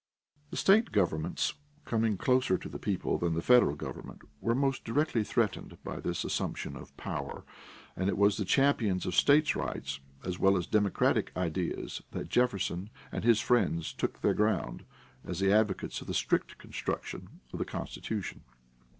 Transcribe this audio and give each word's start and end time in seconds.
The 0.49 0.57
state 0.57 0.91
governments, 0.91 1.53
coming 1.85 2.17
closer 2.17 2.57
to 2.57 2.67
the 2.67 2.79
people 2.79 3.19
than 3.19 3.35
the 3.35 3.41
federal 3.43 3.75
government, 3.75 4.23
were 4.39 4.55
most 4.55 4.83
directly 4.83 5.23
threatened 5.23 5.77
by 5.83 5.99
this 5.99 6.23
assumption 6.23 6.75
of 6.75 6.97
power, 6.97 7.43
and 7.95 8.09
it 8.09 8.17
was 8.17 8.33
as 8.33 8.37
the 8.39 8.45
champions 8.45 9.05
of 9.05 9.13
state 9.13 9.55
rights 9.55 9.99
as 10.25 10.39
well 10.39 10.57
as 10.57 10.65
democratic 10.65 11.31
ideas 11.37 12.01
that 12.13 12.29
Jefferson 12.29 12.89
and 13.11 13.23
his 13.23 13.41
friends 13.41 13.93
took 13.93 14.21
their 14.21 14.33
ground 14.33 14.85
as 15.23 15.39
the 15.39 15.53
advocates 15.53 16.01
of 16.01 16.07
the 16.07 16.15
strict 16.15 16.57
construction 16.57 17.39
of 17.53 17.59
the 17.59 17.63
Constitution. 17.63 18.41